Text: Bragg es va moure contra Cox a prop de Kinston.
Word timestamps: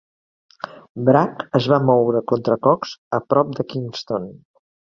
Bragg 1.09 1.43
es 1.59 1.69
va 1.73 1.79
moure 1.91 2.23
contra 2.33 2.57
Cox 2.69 2.97
a 3.19 3.23
prop 3.35 3.55
de 3.61 3.67
Kinston. 3.75 4.31